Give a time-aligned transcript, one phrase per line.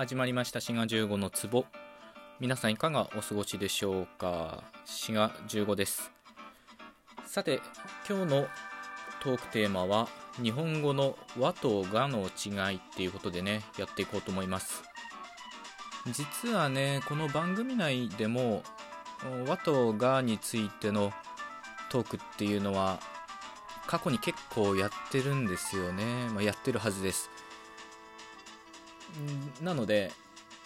[0.00, 0.62] 始まりました。
[0.62, 1.66] 滋賀15の壺。
[2.40, 4.64] 皆さんいかがお過ごしでしょうか？
[4.86, 6.10] 滋賀15です。
[7.26, 7.60] さて
[8.08, 8.46] 今日の
[9.22, 10.08] トークテーマは
[10.42, 14.82] 日本語の和とがの違いっていうことでねやっていこうと思います。
[16.06, 18.62] 実はねこの番組内でも
[19.46, 21.12] 和とがについての
[21.90, 23.00] トークっていうのは
[23.86, 27.28] 過去に結構やってるんですよね、まあ、やってるはずです。
[29.62, 30.12] なので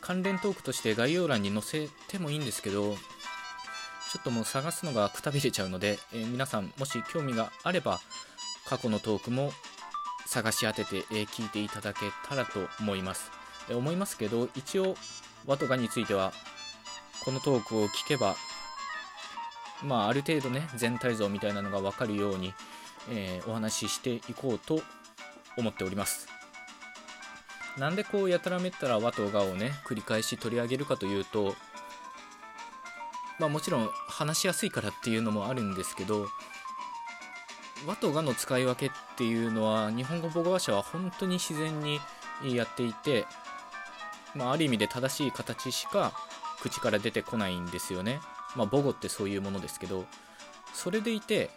[0.00, 2.94] 関連トークとして概要欄に載せてもいいんですけど
[4.12, 8.00] ちょっともう探すのがくたびれちゃうので、えー、皆さんもし興味があれば
[8.66, 9.52] 過去のトークも
[10.26, 13.30] 探し当てて、えー、聞いていただけたらと思います、
[13.70, 14.96] えー、思いますけど一応
[15.46, 16.32] 和とかについては
[17.24, 18.36] このトークを聞けば
[19.82, 22.54] まあある程度ね全体像みたいなのが分かるように、
[23.10, 24.80] えお話ししていこうと
[25.56, 26.41] 思っております。
[27.78, 31.54] なんでこうやたらめったら和と和をね繰り返し取り上げるかというと
[33.38, 36.28] まあもちろん話しやすいからっていうのもあるんですけど
[37.86, 42.00] 和と和の使い分けっていうのは日本語母語話者は本当に自然に
[42.44, 43.26] やっていて、
[44.34, 46.12] まあ、ある意味で正しい形しか
[46.60, 48.20] 口から出てこないんですよね。
[48.54, 50.04] まあ母語ってそういうものですけど
[50.72, 51.50] それでいて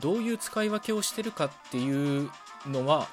[0.00, 2.30] どういう使い分けをしてるかっていう
[2.66, 3.08] のは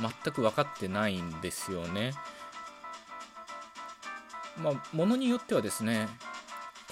[0.00, 2.12] 全く分かってないんですよね。
[4.62, 6.08] まあ、ものによってはですね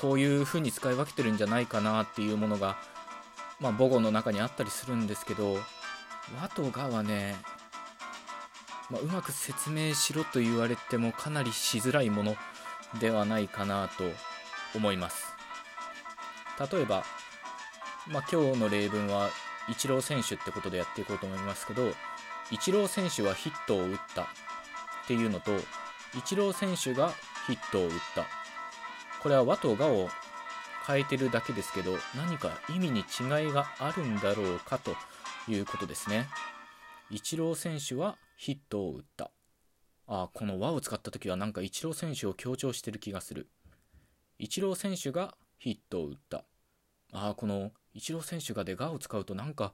[0.01, 2.77] こういう風に使い分けてるんじゃないかなっていうものが、
[3.61, 5.59] まあ、母語の中にあったりするんですけど
[6.41, 7.34] 和とがはね、
[8.91, 12.37] まあ、うまく説明しろと言われてもかなりしづらいもの
[13.01, 14.05] ではないかなと
[14.77, 15.27] 思います
[16.73, 17.05] 例えば、
[18.09, 19.31] まあ、今日の例文は
[19.69, 21.91] イチロー選手ってことでやっていこうと思いますけど
[22.51, 24.23] イチロー選手はヒットを打った。
[24.23, 24.27] っ
[25.07, 25.53] ていうのと
[26.17, 27.13] イチロー選手が
[27.47, 28.25] ヒットを打った。
[29.23, 30.09] これは和と我を
[30.87, 34.95] 変えてるだけですけど何か意味に違いがあるんだろうかと
[35.49, 36.29] いうことですね。
[37.11, 39.31] イチロー選手はヒットを打った。
[40.09, 43.49] あこの和を使った時はなんかイチロー選手を強調してる気がする。
[44.39, 46.45] イチロー選手がヒットを打った。
[47.12, 49.73] ああこのイチロー選手がでがを使うとなんか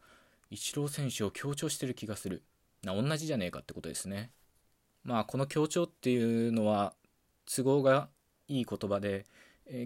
[0.51, 2.43] イチロー選手を強調してる気がする。
[2.83, 4.31] な同じじゃねえかってことですね。
[5.05, 6.95] まあこの強調っていうのは
[7.47, 8.09] 都合が
[8.49, 9.27] いい言葉で、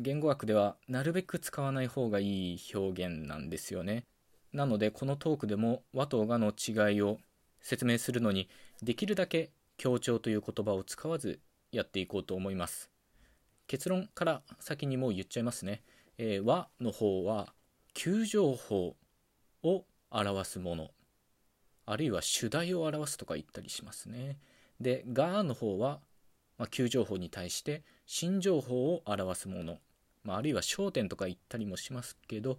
[0.00, 4.04] 言語学ではなるべく使わない方がいい表現なんですよね。
[4.52, 7.18] なのでこのトークでも和と和の違いを
[7.60, 8.48] 説明するのに
[8.82, 11.40] できるだけ強調という言葉を使わず
[11.72, 12.90] やっていこうと思います。
[13.66, 15.82] 結論から先にもう言っちゃいますね。
[16.18, 17.52] えー、和の方は
[17.92, 18.96] 急情報
[19.62, 20.90] を表すもの
[21.86, 24.38] あるいは主題を表すとか言ったりしますね。
[24.80, 26.00] で、がの方は、
[26.58, 29.78] まあ、旧情報に対して新情報を表すもの、
[30.24, 32.58] まあ、あるいは焦点とか言ったりもしますけど、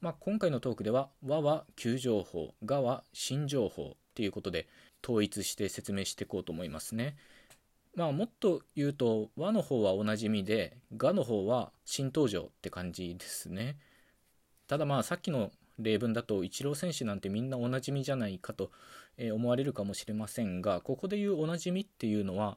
[0.00, 4.68] まあ、今回のトークでは和は旧情報、がは新情報っていうことで
[5.02, 7.16] 統一して説明していこうと思いますね。
[7.94, 13.76] まあもっと言うと和の方はおなじみでがの方は新登場って感じですね。
[14.66, 18.70] ただまあさっきの例文だとイチロー選手なんてみんなおなじみじゃないかと
[19.18, 22.56] 思われるかもしれませんがここで言うおなじみっていうのは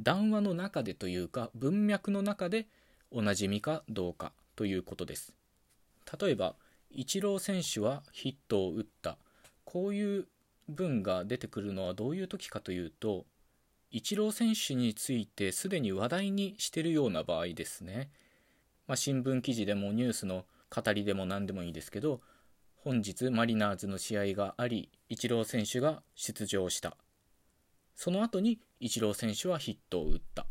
[0.00, 2.66] 談話の中でというか文脈の中で
[3.10, 5.34] おなじみかどうかということです。
[6.20, 6.54] 例えば
[6.90, 9.16] イチロー選手はヒットを打った。
[9.64, 10.26] こういう
[10.68, 13.24] 文が出てくるのはどういう時かというと
[13.90, 18.10] イチロー選手についてすでに話題にしてるような場合ですね、
[18.86, 22.20] まあ、新聞記事でもニュースの語りでも何でもいいですけど
[22.84, 26.98] 本日マリナーズの試合があり、イチロー選手が出場した。
[27.96, 30.44] その後にイチロー選手はヒットを打った。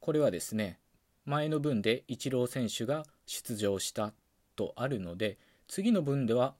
[0.00, 0.80] これはですね、
[1.24, 4.12] 前の文でイチロー選手が出場した
[4.56, 6.56] とあるので、次の文では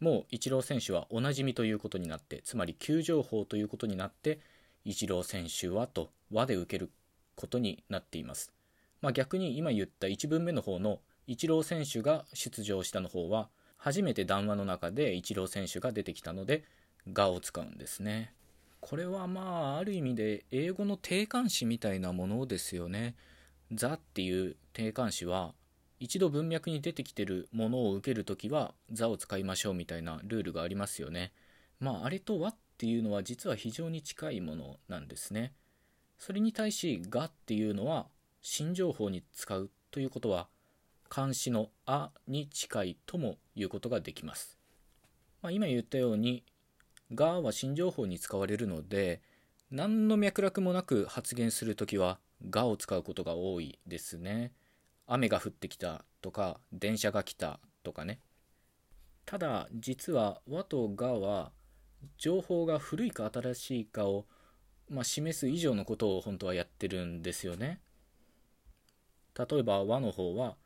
[0.00, 4.40] もうイチロー選手はおなじみということになって、つまり急情報ということになって、
[4.86, 6.90] イチロー選手はと和で受ける
[7.34, 8.54] ことになっています。
[9.02, 13.50] まあ、逆に今言った1文目の方のイチロー選手が出場したの方は
[13.82, 16.64] 初めて談話の中でイチロー選手が出てきたので
[17.10, 18.34] 「が」を使うんですね。
[18.80, 23.14] これはまあある意味で英語の定冠詞みたいなものですよね
[23.72, 25.54] 「ザ」っていう定冠詞は
[25.98, 31.32] 一度文脈に出てきてるものを受けるときは「ザ」を使いましょうみたいなルールがありますよね。
[31.78, 35.54] まああれと「和」っていうのは実は非常に近いものなんですね。
[36.18, 38.08] それに対し「が」っていうのは
[38.42, 40.48] 新情報に使うということは
[41.10, 44.56] 漢詩の「あ」に近いとも言うことができます。
[45.42, 46.44] まあ、今言ったように
[47.12, 49.20] 「が」は新情報に使われるので
[49.72, 54.54] 何の脈絡もなく発言するときは「が」を使うことが多いですね。
[55.06, 58.20] 雨が降ってきたとか電車が来たとかね。
[59.26, 61.52] ただ実は和とがは
[62.18, 64.26] 情報が古いか新しいかを、
[64.88, 67.80] まあ、示す以上のことを本当はやってるんですよね。
[69.36, 70.56] 例えば和の方は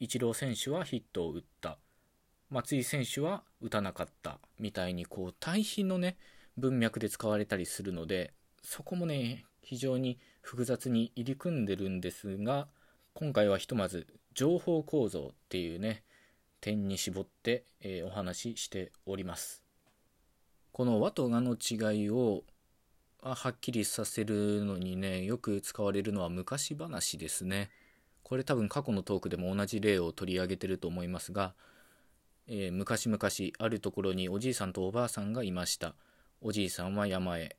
[0.00, 1.78] イチロー選手はヒットを打った。
[2.48, 4.38] 松井選手は打たなかった。
[4.58, 6.16] みたいにこう対比のね
[6.56, 8.32] 文脈で使われたりするので
[8.62, 12.68] そこもね非常に複雑に入り組んでるんですが
[13.12, 16.02] 今回はひとまず情報構造っていうね
[16.62, 19.62] 点に絞って、えー、お話ししております。
[20.72, 22.44] この和と我の違いを
[23.20, 27.68] はっきりさせるのにねよく使われるのは昔話ですね。
[28.30, 31.52] これ多分過去のトークでも同じ例を取り上げてると思いますが、
[32.46, 33.18] えー、昔々
[33.58, 35.96] あるところにおじいさんとおばあさんがいました
[36.40, 37.56] おじいさんは山へ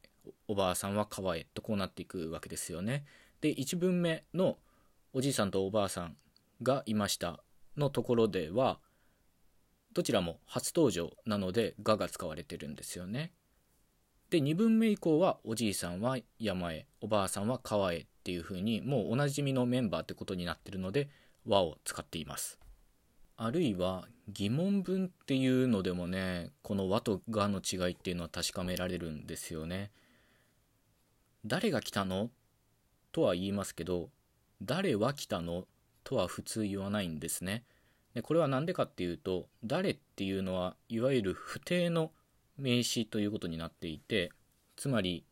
[0.48, 3.04] おばあさんは川へとこうなっていくわけですよね。
[3.42, 4.60] で1文目の
[5.12, 6.16] おじいさんとおばあさん
[6.64, 7.44] がいました
[7.76, 8.80] のところでは
[9.92, 13.34] どちらも初登場なので「が」が使われてるんですよね。
[14.30, 21.10] で2文目以降はおじいさんは山へおばあさんは川へっていう風にもうおなじみのメンバーってことになってるので
[21.44, 22.60] 「和」を使っています。
[23.36, 29.90] あるいは疑問文っていうのでもねこの和とがの違いっていうのは確かめられるんですよね。
[31.44, 32.30] 誰が来たの？
[33.12, 34.12] とは言いますけど
[34.62, 35.66] 誰は来たの？
[36.04, 37.64] とは普通言わないんですね。
[38.14, 42.12] でこれは何でかっていうと誰っていうのはいわゆる不定の
[42.58, 44.32] 名詞ということになっていて
[44.76, 45.26] つまり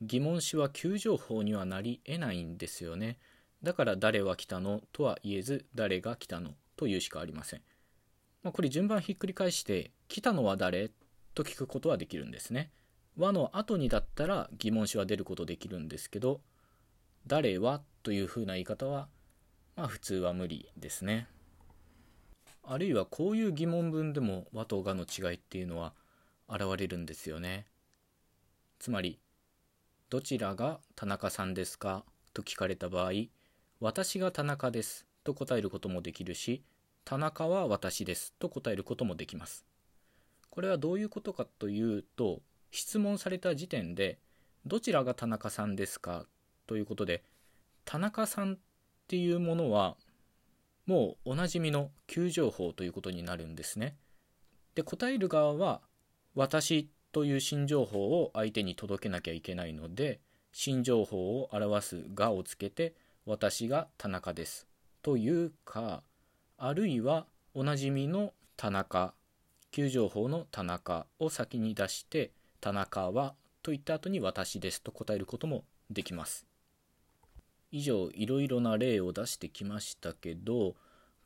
[0.00, 3.18] 疑問詞は急情報にはなり得ないんですよね。
[3.62, 7.62] だから誰は来たのとは言えず誰が来たのというしかありません。
[8.42, 10.90] まあ、これ順番ひっくり返して、来たのは誰
[11.34, 12.70] と聞くことはできるんですね。
[13.16, 16.40] 和の後にだったら疑問詞は出ることできるんですけど、
[17.26, 19.08] 誰はというふうな言い方は、
[19.76, 21.28] まあ普通は無理ですね。
[22.62, 25.92] あるいはこういう疑問文でも和とがの違いっていうのは
[26.48, 27.66] 現れるんですよね。
[28.78, 29.18] つまり、
[30.10, 32.04] どちらが田中さんですか？
[32.34, 33.12] と聞かれた場合、
[33.78, 36.64] 私が田中ですと答えることもできるし、
[37.04, 39.64] 田中は私ですと答えることもできます。
[40.50, 42.40] これはどういうことかというと、
[42.72, 44.18] 質問された時点で、
[44.66, 46.26] どちらが田中さんですか？
[46.66, 47.22] ということで、
[47.84, 48.58] 田中さんっ
[49.06, 49.96] ていうものは、
[50.86, 53.94] もうおなじみの急情報ということになるんですね。
[54.74, 55.82] で、答える側は、
[56.34, 60.20] 私という新情報を相手に届けなきゃいけないので、
[60.52, 62.94] 新情報を表すがをつけて、
[63.26, 64.66] 私が田中です。
[65.02, 66.02] というか
[66.58, 69.14] あるいはおなじみの田中。
[69.72, 76.44] 急情報の田中を先に出して田中はと言った後に私ですと答えることもできます。
[77.70, 80.74] 以上いろいろな例を出してきましたけど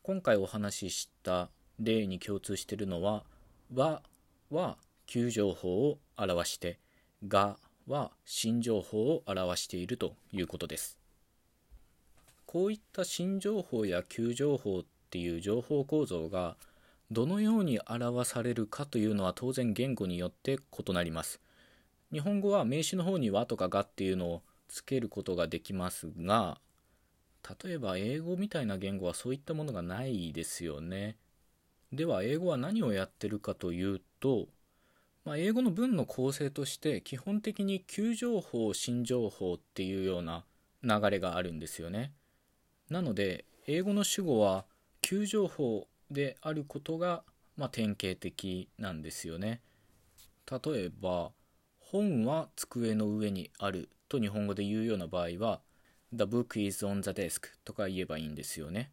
[0.03, 1.49] 今回お話しした
[1.81, 3.25] 例に共通しているのは
[3.75, 4.03] 「は」
[4.51, 6.79] は急情報を表して
[7.27, 10.99] 「が」は新情報を表しているということです
[12.47, 16.57] こういった新情報や旧情報っていう情報構造が
[17.11, 21.41] どのように表されるかというのは当然言語によって異なります。
[22.11, 26.61] 日本語は名詞の方にはとかがっていうのをつけることができますが
[27.63, 31.19] 例えば英語みたいな言語はそういったものがないですよね。
[31.93, 34.49] では英語は何をやってるかというと、
[35.25, 40.45] まあ、英語の文の構成として基本的に旧情報新情報っていうような
[40.83, 42.13] 流れがあるんですよね。
[42.91, 44.67] なので英語の主語は
[45.01, 47.23] 急情報であることが、
[47.57, 49.63] まあ、典型的なんですよね。
[50.51, 51.33] 例えば
[51.79, 55.61] 本は机の上にあると日本語で言うような場合は
[56.13, 58.91] The book is on the desk とか言えばいいんですよね。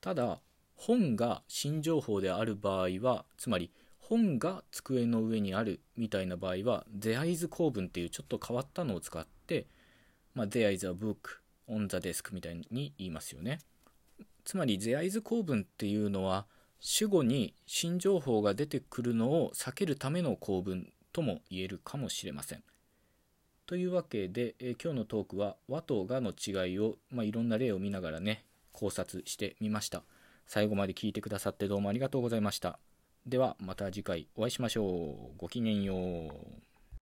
[0.00, 0.40] ただ
[0.74, 3.70] 本が新情報である場合はつまり
[4.08, 9.66] 本が机の上にあるみたいな場合は There is 構文っていうちょっと変わったのを使って、
[10.32, 13.58] まあ、There is a book on the desk みたいに言いますよね。
[14.44, 16.46] つまり there is 構文っていうのは
[16.78, 22.62] 主語に新情報が出てくるのを避けるための構文とも言えるかもしれません。
[23.66, 30.04] というわけで、え今日のトークは和とがの違いを、まあ、いろんな例を見ながらね考察してみました。
[30.46, 32.78] 最後まで聞いてくださってどうもありがとうございました。
[33.26, 35.36] ではまた次回お会いしましょう。
[35.36, 36.75] ごきげんよう。